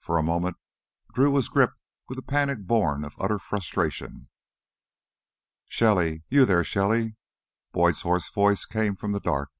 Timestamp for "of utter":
3.04-3.38